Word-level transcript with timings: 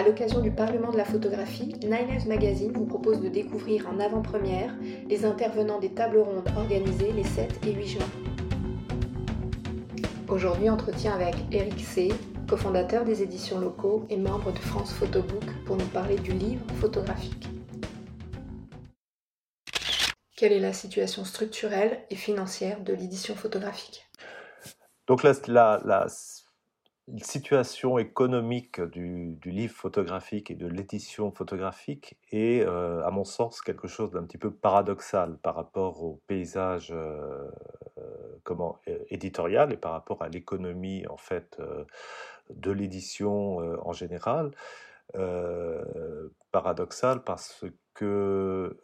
À 0.00 0.02
l'occasion 0.02 0.40
du 0.40 0.50
Parlement 0.50 0.92
de 0.92 0.96
la 0.96 1.04
photographie, 1.04 1.74
Nine 1.82 2.26
Magazine 2.26 2.72
vous 2.72 2.86
propose 2.86 3.20
de 3.20 3.28
découvrir 3.28 3.86
en 3.86 4.00
avant-première 4.00 4.74
les 5.06 5.26
intervenants 5.26 5.78
des 5.78 5.90
tables 5.90 6.20
rondes 6.20 6.48
organisées 6.56 7.12
les 7.12 7.22
7 7.22 7.66
et 7.66 7.74
8 7.74 7.86
juin. 7.86 8.06
Aujourd'hui, 10.26 10.70
entretien 10.70 11.12
avec 11.12 11.34
Eric 11.52 11.78
C., 11.80 12.08
cofondateur 12.48 13.04
des 13.04 13.22
éditions 13.22 13.60
locaux 13.60 14.06
et 14.08 14.16
membre 14.16 14.52
de 14.52 14.58
France 14.58 14.90
Photobook 14.94 15.44
pour 15.66 15.76
nous 15.76 15.88
parler 15.88 16.16
du 16.16 16.32
livre 16.32 16.64
photographique. 16.80 17.50
Quelle 20.34 20.52
est 20.52 20.60
la 20.60 20.72
situation 20.72 21.26
structurelle 21.26 22.06
et 22.08 22.16
financière 22.16 22.80
de 22.80 22.94
l'édition 22.94 23.34
photographique? 23.34 24.08
Donc 25.06 25.24
la, 25.24 25.34
la, 25.46 26.06
situation 27.18 27.98
économique 27.98 28.80
du, 28.80 29.38
livre 29.44 29.74
photographique 29.74 30.50
et 30.50 30.54
de 30.54 30.66
l'édition 30.66 31.30
photographique 31.30 32.16
est, 32.30 32.60
euh, 32.62 33.04
à 33.04 33.10
mon 33.10 33.24
sens, 33.24 33.60
quelque 33.60 33.88
chose 33.88 34.10
d'un 34.10 34.24
petit 34.24 34.38
peu 34.38 34.52
paradoxal 34.52 35.38
par 35.38 35.54
rapport 35.54 36.02
au 36.02 36.20
paysage 36.26 36.90
euh, 36.92 37.50
euh, 37.98 38.38
comment, 38.44 38.78
éditorial 39.08 39.72
et 39.72 39.76
par 39.76 39.92
rapport 39.92 40.22
à 40.22 40.28
l'économie 40.28 41.06
en 41.08 41.16
fait 41.16 41.60
de 42.50 42.70
l'édition 42.70 43.56
en 43.56 43.92
général. 43.92 44.52
paradoxal 46.52 47.24
parce 47.24 47.64
que 47.94 48.76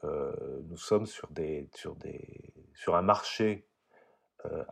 nous 0.68 0.76
sommes 0.76 1.06
sur, 1.06 1.28
des, 1.30 1.68
sur, 1.74 1.96
des, 1.96 2.52
sur 2.74 2.96
un 2.96 3.02
marché 3.02 3.66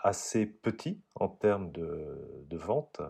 assez 0.02 0.46
petit 0.46 1.00
en 1.14 1.28
termes 1.28 1.70
de, 1.72 2.44
de 2.48 2.56
vente, 2.56 3.00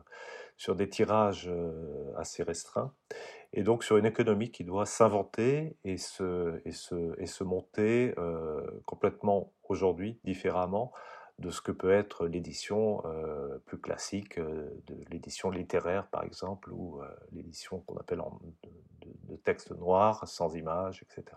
sur 0.56 0.76
des 0.76 0.88
tirages 0.88 1.48
euh, 1.48 2.12
assez 2.16 2.42
restreints, 2.42 2.92
et 3.52 3.62
donc 3.62 3.84
sur 3.84 3.96
une 3.96 4.06
économie 4.06 4.50
qui 4.50 4.64
doit 4.64 4.86
s'inventer 4.86 5.76
et 5.84 5.96
se, 5.96 6.60
et, 6.64 6.72
se, 6.72 7.20
et 7.20 7.26
se 7.26 7.44
monter 7.44 8.14
euh, 8.18 8.60
complètement 8.86 9.52
aujourd'hui 9.68 10.20
différemment 10.24 10.92
de 11.38 11.50
ce 11.50 11.60
que 11.60 11.72
peut 11.72 11.90
être 11.90 12.28
l'édition 12.28 13.02
plus 13.64 13.80
classique, 13.80 14.38
de 14.38 15.04
l'édition 15.10 15.50
littéraire 15.50 16.06
par 16.06 16.22
exemple, 16.22 16.70
ou 16.70 17.00
l'édition 17.32 17.80
qu'on 17.80 17.96
appelle 17.96 18.22
de, 18.62 19.10
de 19.24 19.36
textes 19.38 19.72
noirs, 19.72 20.28
sans 20.28 20.54
images, 20.54 21.02
etc. 21.02 21.36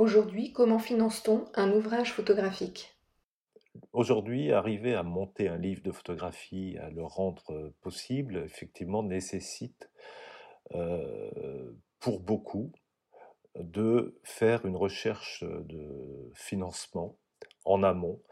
Aujourd'hui, 0.00 0.54
comment 0.54 0.78
finance-t-on 0.78 1.44
un 1.54 1.70
ouvrage 1.72 2.14
photographique? 2.14 2.98
Aujourd'hui, 3.92 4.52
arriver 4.52 4.94
à 4.94 5.02
monter 5.02 5.48
un 5.48 5.58
livre 5.58 5.82
de 5.82 5.92
photographie, 5.92 6.76
à 6.78 6.90
le 6.90 7.04
rendre 7.04 7.72
possible, 7.80 8.38
effectivement, 8.44 9.02
nécessite 9.02 9.90
pour 11.98 12.20
beaucoup 12.20 12.72
de 13.56 14.18
faire 14.22 14.64
une 14.66 14.76
recherche 14.76 15.44
de 15.44 16.30
financement 16.34 17.18
en 17.64 17.82
amont 17.82 18.22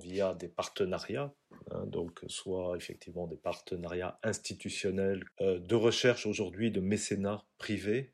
via 0.00 0.34
des 0.34 0.48
partenariats, 0.48 1.32
hein, 1.70 1.86
donc 1.86 2.22
soit 2.28 2.76
effectivement 2.76 3.26
des 3.26 3.38
partenariats 3.38 4.18
institutionnels, 4.22 5.24
de 5.40 5.74
recherche 5.74 6.26
aujourd'hui 6.26 6.70
de 6.70 6.80
mécénat 6.80 7.44
privé 7.58 8.12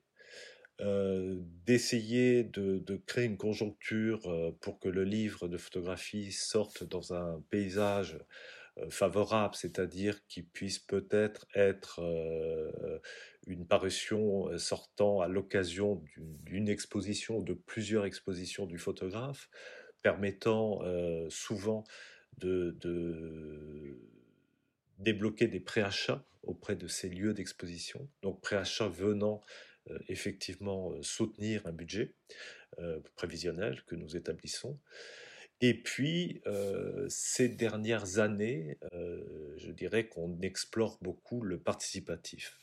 euh, 0.82 1.36
d'essayer 1.64 2.42
de, 2.42 3.00
créer 3.06 3.26
une 3.26 3.36
conjoncture 3.36 4.28
euh, 4.28 4.50
pour 4.60 4.80
que 4.80 4.88
le 4.88 5.04
livre 5.04 5.46
de 5.46 5.56
photographie 5.56 6.32
sorte 6.32 6.82
dans 6.82 7.14
un 7.14 7.40
paysage 7.50 8.18
euh, 8.78 8.90
favorable, 8.90 9.54
c'est-à-dire 9.54 10.26
qu'il 10.26 10.44
puisse 10.44 10.80
peut-être 10.80 11.46
être, 11.54 12.00
une 13.46 13.66
parution 13.66 14.56
sortant 14.58 15.20
à 15.20 15.28
l'occasion 15.28 16.02
d'une 16.16 16.68
exposition 16.68 17.38
ou 17.38 17.44
de 17.44 17.54
plusieurs 17.54 18.04
expositions 18.04 18.66
du 18.66 18.78
photographe, 18.78 19.50
permettant 20.02 20.80
souvent 21.28 21.84
de, 22.38 22.76
débloquer 24.98 25.48
des 25.48 25.60
préachats 25.60 26.24
auprès 26.44 26.76
de 26.76 26.88
ces 26.88 27.08
lieux 27.08 27.34
d'exposition, 27.34 28.08
donc 28.22 28.40
préachats 28.40 28.88
venant 28.88 29.42
effectivement 30.08 30.92
euh, 30.92 31.02
soutenir 31.02 31.66
un 31.66 31.72
budget 31.72 32.14
euh, 32.78 33.00
prévisionnel 33.16 33.82
que 33.86 33.94
nous 33.94 34.16
établissons. 34.16 34.78
Et 35.60 35.74
puis, 35.74 36.42
ces 37.06 37.48
dernières 37.48 38.18
années, 38.18 38.78
je 38.90 39.70
dirais 39.70 40.08
qu'on 40.08 40.40
explore 40.40 40.98
beaucoup 41.00 41.40
le 41.40 41.56
participatif 41.56 42.58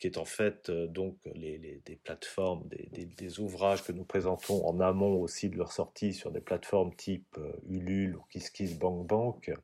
qui 0.00 0.06
est 0.06 0.18
en 0.18 0.26
fait 0.26 0.70
donc 0.70 1.16
les, 1.34 1.80
des 1.86 1.96
plateformes, 1.96 2.68
des, 2.68 3.40
ouvrages 3.40 3.82
que 3.82 3.92
nous 3.92 4.04
présentons 4.04 4.66
en 4.66 4.80
amont 4.80 5.18
aussi 5.18 5.48
de 5.48 5.56
leur 5.56 5.72
sortie 5.72 6.12
sur 6.12 6.30
des 6.30 6.42
plateformes 6.42 6.94
type 6.94 7.38
Ulule 7.70 8.16
ou 8.16 8.22
KissKissBankBank 8.30 9.54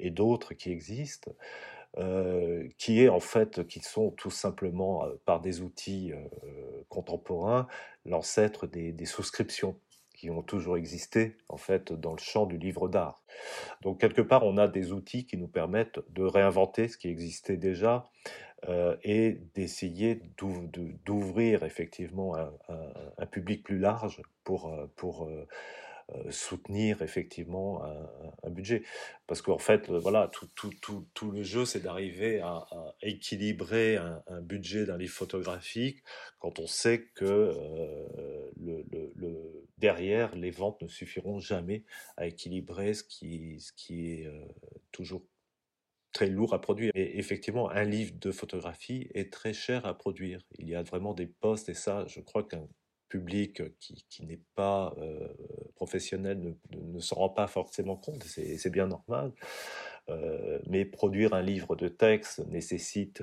et 0.00 0.10
d'autres 0.10 0.54
qui 0.54 0.72
existent, 0.72 1.32
euh, 1.96 2.68
qui 2.76 3.02
est 3.02 3.08
en 3.08 3.18
fait, 3.18 3.66
qui 3.66 3.80
sont 3.80 4.10
tout 4.10 4.30
simplement 4.30 5.04
euh, 5.04 5.14
par 5.24 5.40
des 5.40 5.62
outils 5.62 6.12
euh, 6.12 6.84
contemporains 6.90 7.66
l'ancêtre 8.04 8.66
des, 8.66 9.06
souscriptions 9.06 9.74
qui 10.14 10.28
ont 10.28 10.42
toujours 10.42 10.76
existé 10.76 11.38
en 11.48 11.56
fait 11.56 11.92
dans 11.92 12.12
le 12.12 12.18
champ 12.18 12.44
du 12.44 12.58
livre 12.58 12.88
d'art. 12.88 13.22
Donc 13.80 14.00
quelque 14.00 14.20
part, 14.20 14.44
on 14.44 14.58
a 14.58 14.68
des 14.68 14.92
outils 14.92 15.26
qui 15.26 15.38
nous 15.38 15.48
permettent 15.48 16.00
de 16.10 16.24
réinventer 16.24 16.88
ce 16.88 16.98
qui 16.98 17.08
existait 17.08 17.56
déjà 17.56 18.10
et 19.04 19.40
d'essayer 19.54 20.20
d'ouvrir 21.06 21.62
effectivement 21.62 22.36
un, 22.36 22.52
un, 23.18 23.26
public 23.26 23.62
plus 23.62 23.78
large 23.78 24.20
pour, 24.42 24.74
pour 24.96 25.30
soutenir 26.30 27.02
effectivement 27.02 27.82
un, 28.42 28.50
budget. 28.50 28.82
Parce 29.26 29.42
qu'en 29.42 29.58
fait, 29.58 29.90
euh, 29.90 29.98
voilà, 29.98 30.28
tout, 30.28 30.48
tout, 30.54 30.72
tout, 30.80 31.06
tout 31.12 31.30
le 31.30 31.42
jeu, 31.42 31.66
c'est 31.66 31.80
d'arriver 31.80 32.40
à, 32.40 32.66
équilibrer 33.02 33.96
un, 33.96 34.40
budget 34.40 34.86
d'un 34.86 34.96
livre 34.96 35.12
photographique 35.12 36.02
quand 36.38 36.58
on 36.58 36.66
sait 36.66 37.08
que 37.14 37.24
euh, 37.24 38.50
le, 38.56 38.84
le, 38.90 39.66
derrière, 39.76 40.34
les 40.34 40.50
ventes 40.50 40.80
ne 40.82 40.88
suffiront 40.88 41.40
jamais 41.40 41.84
à 42.16 42.26
équilibrer 42.26 42.94
ce 42.94 43.04
qui, 43.04 43.60
ce 43.60 43.72
qui 43.72 44.12
est 44.12 44.30
toujours 44.92 45.22
très 46.12 46.28
lourd 46.28 46.54
à 46.54 46.60
produire. 46.60 46.90
Et 46.94 47.18
effectivement, 47.18 47.70
un 47.70 47.84
livre 47.84 48.14
de 48.18 48.32
photographie 48.32 49.08
est 49.14 49.32
très 49.32 49.52
cher 49.52 49.84
à 49.84 49.96
produire. 49.96 50.40
Il 50.58 50.68
y 50.68 50.74
a 50.74 50.82
vraiment 50.82 51.14
des 51.14 51.26
postes, 51.26 51.68
et 51.68 51.74
ça, 51.74 52.06
je 52.06 52.20
crois 52.20 52.44
qu'un 52.44 52.66
public 53.08 53.62
qui, 53.78 54.04
qui 54.08 54.26
n'est 54.26 54.40
pas 54.54 54.94
euh, 54.98 55.28
professionnel 55.78 56.40
ne, 56.40 56.76
ne, 56.76 56.98
s'en 56.98 57.16
rend 57.16 57.28
pas 57.28 57.46
forcément 57.46 57.96
compte, 57.96 58.24
c'est 58.24 58.70
bien 58.70 58.88
normal. 58.88 59.32
Euh, 60.10 60.58
mais 60.66 60.84
produire 60.84 61.34
un 61.34 61.42
livre 61.42 61.76
de 61.76 61.86
texte 61.86 62.40
nécessite 62.48 63.22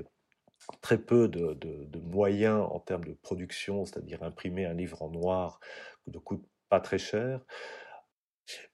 très 0.82 0.98
peu 0.98 1.28
de, 1.28 1.54
de, 1.54 2.00
moyens 2.00 2.66
en 2.72 2.80
termes 2.80 3.04
de 3.04 3.14
production, 3.14 3.86
c'est-à-dire 3.86 4.24
imprimer 4.24 4.66
un 4.66 4.74
livre 4.74 5.02
en 5.02 5.10
noir 5.10 5.60
ne 6.08 6.18
coûte 6.18 6.46
pas 6.70 6.80
très 6.80 6.98
cher. 6.98 7.42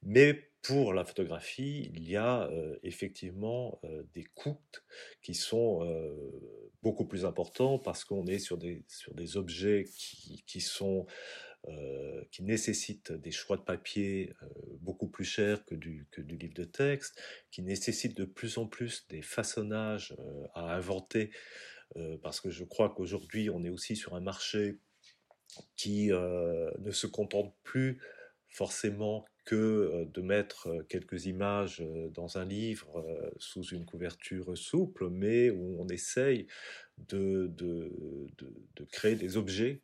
Mais 0.04 0.52
pour 0.62 0.94
la 0.94 1.04
photographie, 1.04 1.92
il 1.96 2.08
y 2.08 2.16
a 2.18 2.48
effectivement 2.84 3.82
des 4.14 4.26
coûts 4.36 4.62
qui 5.22 5.34
sont 5.34 5.82
beaucoup 6.84 7.06
plus 7.06 7.26
importants 7.26 7.80
parce 7.80 8.04
qu'on 8.04 8.28
est 8.28 8.40
sur 8.40 8.58
des, 8.58 8.84
objets 9.38 9.86
qui 10.46 10.62
sont 10.62 11.08
qui 12.32 12.44
nécessitent 12.44 13.12
des 13.12 13.32
choix 13.32 13.58
de 13.58 13.62
papier 13.62 14.34
beaucoup 14.80 15.08
plus 15.08 15.26
chers 15.26 15.64
que 15.66 15.76
du, 15.76 16.08
livre 16.18 16.54
de 16.54 16.64
texte, 16.64 17.22
qui 17.52 17.62
nécessitent 17.62 18.18
de 18.18 18.26
plus 18.26 18.58
en 18.58 18.68
plus 18.68 19.08
des 19.10 19.22
façonnages 19.22 20.16
à 20.56 20.76
inventer, 20.76 21.32
parce 22.24 22.42
que 22.42 22.50
je 22.50 22.64
crois 22.64 22.90
qu'aujourd'hui 22.90 23.50
on 23.50 23.64
est 23.64 23.70
aussi 23.70 23.96
sur 23.96 24.16
un 24.16 24.22
marché 24.22 24.80
qui 25.76 26.08
ne 26.10 26.92
se 26.92 27.08
contente 27.08 27.54
plus 27.64 28.00
forcément 28.48 29.26
que 29.46 30.08
de 30.14 30.22
mettre 30.22 30.84
quelques 30.88 31.26
images 31.26 31.84
dans 32.14 32.38
un 32.38 32.46
livre 32.46 33.04
sous 33.38 33.64
une 33.64 33.86
couverture 33.86 34.58
souple, 34.58 35.10
mais 35.10 35.50
où 35.50 35.82
on 35.82 35.88
essaye 35.88 36.48
de, 36.98 37.52
créer 38.92 39.16
des 39.16 39.38
objets 39.38 39.82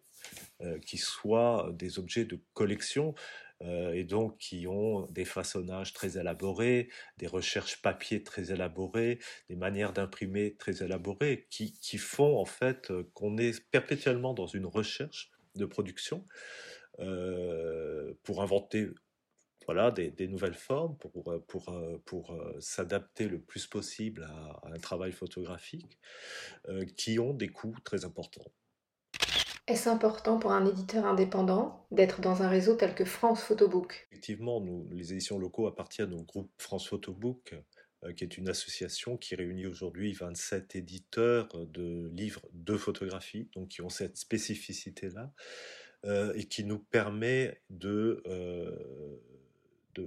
qui 0.86 0.98
soient 0.98 1.70
des 1.74 2.00
objets 2.00 2.26
de 2.26 2.40
collection 2.54 3.14
et 3.62 4.04
donc 4.04 4.38
qui 4.38 4.68
ont 4.68 5.08
des 5.08 5.26
façonnages 5.26 5.94
très 5.94 6.18
élaborés, 6.18 6.90
des 7.18 7.28
recherches 7.28 7.82
papier 7.82 8.24
très 8.24 8.52
élaborées, 8.52 9.20
des 9.50 9.56
manières 9.56 9.94
d'imprimer 9.94 10.56
très 10.56 10.84
élaborées, 10.84 11.48
qui, 11.50 11.74
qui, 11.74 11.98
font 11.98 12.38
en 12.38 12.46
fait 12.46 12.92
qu'on 13.14 13.38
est 13.38 13.64
perpétuellement 13.72 14.34
dans 14.34 14.48
une 14.48 14.66
recherche 14.66 15.32
de 15.56 15.66
production 15.66 16.24
pour 18.24 18.42
inventer 18.42 18.90
voilà, 19.68 19.92
des, 19.92 20.28
nouvelles 20.28 20.56
formes 20.56 20.96
pour, 20.98 21.30
euh, 21.30 21.44
pour, 21.46 21.70
euh, 21.70 22.02
pour, 22.06 22.32
euh, 22.32 22.58
s'adapter 22.62 23.28
le 23.28 23.40
plus 23.40 23.68
possible 23.68 24.24
à, 24.24 24.62
un 24.64 24.80
travail 24.80 25.12
photographique 25.12 26.00
qui 26.96 27.20
ont 27.20 27.34
des 27.34 27.50
coûts 27.50 27.76
très 27.84 28.06
importants. 28.06 28.50
Est-ce 29.68 29.90
important 29.90 30.40
pour 30.40 30.54
un 30.54 30.66
éditeur 30.66 31.06
indépendant 31.06 31.86
d'être 31.92 32.22
dans 32.22 32.42
un 32.42 32.48
réseau 32.48 32.76
tel 32.76 32.96
que 32.96 33.04
France 33.04 33.44
Photobook? 33.44 34.08
Effectivement, 34.12 34.62
nous, 34.62 34.88
les 34.94 35.12
éditions 35.12 35.38
locaux 35.38 35.68
appartiennent 35.68 36.14
au 36.14 36.24
groupe 36.24 36.50
France 36.58 36.88
Photobook, 36.88 37.54
qui 38.16 38.24
est 38.24 38.38
une 38.38 38.48
association 38.48 39.18
qui 39.18 39.36
réunit 39.36 39.68
aujourd'hui 39.68 40.14
27 40.14 40.78
éditeurs 40.78 41.50
de 41.68 42.10
livres 42.14 42.48
de 42.54 42.78
photographie, 42.78 43.50
donc 43.56 43.68
qui 43.68 43.82
ont 43.82 43.90
cette 43.90 44.16
spécificité-là, 44.16 45.34
et 46.34 46.46
qui 46.46 46.64
nous 46.64 46.80
permet 46.80 47.62
de 47.70 48.24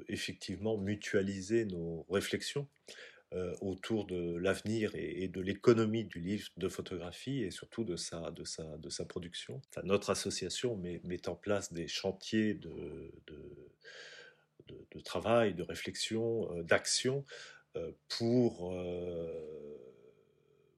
effectivement 0.08 0.78
mutualiser 0.78 1.66
nos 1.66 2.06
réflexions 2.08 2.66
euh, 3.32 3.54
autour 3.60 4.06
de 4.06 4.36
l'avenir 4.38 4.90
et, 4.94 5.28
de 5.28 5.40
l'économie 5.40 6.04
du 6.04 6.18
livre 6.18 6.48
de 6.56 6.68
photographie 6.68 7.44
et 7.44 7.52
surtout 7.52 7.84
de 7.84 7.94
sa, 7.94 8.32
de 8.32 8.42
sa, 8.42 8.64
de 8.78 8.90
sa 8.90 9.04
production. 9.04 9.62
notre 9.84 10.10
association 10.10 10.76
met, 10.76 11.28
en 11.28 11.36
place 11.36 11.72
des 11.72 11.86
chantiers 11.86 12.54
de, 12.54 13.12
de, 13.28 14.84
de, 14.90 15.00
travail, 15.00 15.54
de 15.54 15.62
réflexion, 15.62 16.52
euh, 16.52 16.64
d'action 16.64 17.24
euh, 17.76 17.92
pour, 18.08 18.74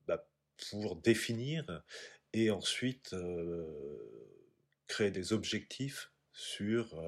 bah, 0.06 0.28
pour 0.70 0.96
définir 0.96 1.82
et 2.34 2.50
ensuite 2.50 3.16
créer 4.88 5.10
des 5.10 5.32
objectifs 5.32 6.12
sur 6.32 6.99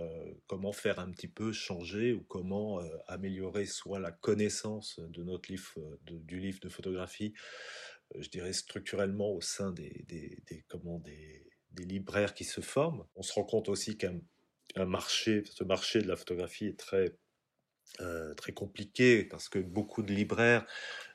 comment 0.47 0.73
faire 0.73 0.99
un 0.99 1.11
petit 1.11 1.29
peu 1.29 1.53
changer 1.53 2.13
ou 2.13 2.23
comment 2.23 2.81
améliorer 3.07 3.67
soit 3.67 3.99
la 3.99 4.13
connaissance 4.13 5.01
de 5.01 5.23
notre 5.23 5.51
livre, 5.51 5.99
du 6.03 6.39
livre 6.39 6.61
de 6.61 6.69
photographie, 6.69 7.33
je 8.19 8.29
dirais 8.29 8.53
structurellement 8.53 9.33
au 9.33 9.41
sein 9.41 9.73
des, 9.73 10.05
des, 10.09 10.65
comment, 10.69 10.99
des, 10.99 11.47
libraires 11.77 12.35
qui 12.35 12.45
se 12.45 12.61
forment. 12.61 13.05
On 13.17 13.23
se 13.23 13.33
rend 13.33 13.45
compte 13.45 13.69
aussi 13.69 13.97
qu'un 13.97 14.21
marché, 14.77 15.43
ce 15.45 15.65
marché 15.65 16.03
de 16.03 16.09
la 16.09 16.17
photographie 16.17 16.67
est 16.67 16.79
très, 16.79 17.17
très 18.37 18.53
compliqué 18.53 19.25
parce 19.25 19.49
que 19.49 19.59
beaucoup 19.59 20.03
de 20.03 20.13
libraires 20.13 20.67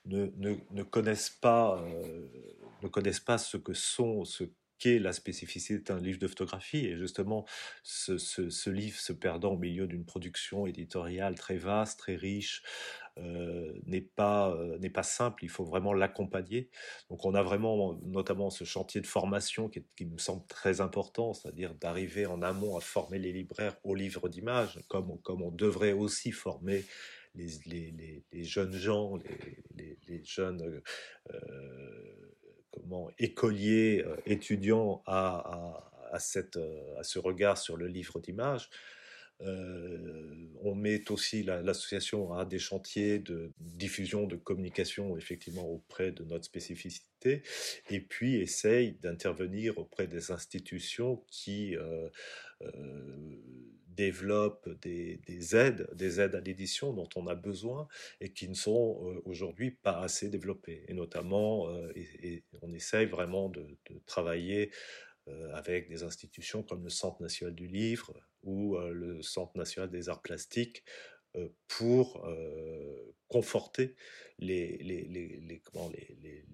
ne, 0.06 0.28
ne, 0.38 0.56
ne 0.72 0.84
connaissent 0.84 1.30
pas, 1.30 1.86
ne 2.82 2.88
connaissent 2.88 3.20
pas 3.20 3.38
ce 3.38 3.58
que 3.58 3.74
sont, 3.74 4.26
ce 4.26 4.46
la 4.86 5.14
spécificité 5.14 5.80
d'un 5.80 6.00
livre 6.00 6.20
de 6.20 6.28
photographie. 6.28 6.86
Et 6.86 6.98
justement, 6.98 7.46
ce, 7.84 8.70
livre 8.70 8.98
se 8.98 9.14
perdant 9.14 9.54
au 9.54 9.58
milieu 9.58 9.88
d'une 9.88 10.06
production 10.06 10.66
éditoriale 10.66 11.36
très 11.36 11.58
vaste, 11.58 12.00
très 12.00 12.16
riche, 12.16 12.64
euh, 13.18 13.74
n'est 13.86 14.02
pas, 14.02 14.52
euh, 14.52 14.78
n'est 14.80 14.90
pas 14.90 15.04
simple, 15.04 15.44
il 15.44 15.50
faut 15.50 15.66
vraiment 15.66 15.94
l'accompagner. 15.94 16.70
Donc 17.10 17.26
on 17.26 17.34
a 17.34 17.44
vraiment 17.44 18.00
notamment 18.04 18.50
ce 18.50 18.64
chantier 18.64 19.02
de 19.02 19.08
formation 19.08 19.70
qui, 19.70 20.06
me 20.06 20.18
semble 20.18 20.46
très 20.48 20.80
important, 20.80 21.34
c'est-à-dire 21.34 21.74
d'arriver 21.76 22.26
en 22.26 22.42
amont 22.42 22.78
à 22.78 22.82
former 22.82 23.20
les 23.20 23.34
libraires 23.34 23.76
au 23.84 23.94
livre 23.96 24.30
d'images, 24.30 24.80
comme, 24.88 25.18
on 25.28 25.52
devrait 25.52 25.92
aussi 25.92 26.32
former 26.32 26.86
les, 27.36 28.24
jeunes 28.44 28.74
gens, 28.74 29.18
les, 29.76 30.24
jeunes 30.24 30.82
euh, 31.32 32.30
comment 32.72 33.10
écolier, 33.18 34.04
euh, 34.06 34.16
étudiant 34.26 35.04
euh, 35.08 35.12
à 35.12 36.20
ce 36.20 37.20
regard 37.20 37.58
sur 37.58 37.78
le 37.78 37.88
livre 37.88 38.20
d'images. 38.20 38.70
Euh, 39.42 40.50
on 40.62 40.76
met 40.76 41.10
aussi 41.12 41.44
l'association 41.44 42.34
à 42.34 42.44
des 42.44 42.60
chantiers 42.60 43.20
de 43.20 43.54
diffusion, 43.62 44.28
de 44.28 44.36
communication 44.36 45.18
effectivement 45.18 45.66
auprès 45.66 46.12
de 46.12 46.26
notre 46.26 46.44
spécificité, 46.44 47.42
et 47.90 48.02
puis 48.02 48.36
essaye 48.36 48.94
d'intervenir 49.02 49.78
auprès 49.78 50.08
des 50.08 50.32
institutions 50.32 51.24
qui 51.28 51.78
développent 54.00 54.70
des, 54.82 55.20
aides, 55.58 55.90
des 55.94 56.22
aides 56.22 56.36
à 56.36 56.40
l'édition 56.40 56.94
dont 56.94 57.10
on 57.18 57.28
a 57.28 57.36
besoin 57.36 57.90
et 58.22 58.32
qui 58.32 58.48
ne 58.48 58.54
sont 58.54 59.02
euh, 59.04 59.22
aujourd'hui 59.26 59.72
pas 59.72 60.00
assez 60.00 60.30
développées. 60.30 60.86
Et 60.88 60.94
notamment, 60.94 61.70
euh, 61.70 61.92
on 62.62 62.74
essaye 62.74 63.08
vraiment 63.08 63.50
de, 63.50 63.68
travailler 64.06 64.72
euh, 65.28 65.54
avec 65.54 65.90
des 65.90 66.04
institutions 66.04 66.64
comme 66.64 66.86
le 66.86 66.90
Centre 66.90 67.22
national 67.22 67.54
du 67.54 67.68
livre 67.68 68.14
ou 68.44 68.78
le 68.78 69.22
Centre 69.22 69.58
national 69.58 69.90
des 69.90 70.08
arts 70.08 70.22
plastiques 70.22 70.86
pour 71.68 72.26
conforter 73.28 73.96
les, 74.38 75.62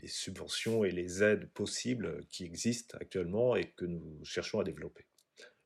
subventions 0.08 0.84
et 0.84 0.90
les 0.90 1.22
aides 1.22 1.48
possibles 1.54 2.26
qui 2.32 2.44
existent 2.44 2.98
actuellement 3.00 3.56
et 3.56 3.70
que 3.78 3.86
nous 3.86 4.26
cherchons 4.26 4.60
à 4.60 4.64
développer. 4.64 5.06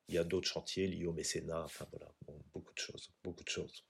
Il 0.09 0.15
y 0.15 0.17
a 0.17 0.23
d'autres 0.23 0.47
chantiers 0.47 0.88
liés 0.88 1.06
au 1.06 1.13
mécénat, 1.13 1.63
enfin 1.63 1.85
voilà, 1.91 2.11
beaucoup 2.51 2.73
de 2.73 2.79
choses, 2.79 3.13
beaucoup 3.23 3.44
de 3.44 3.50
choses. 3.50 3.85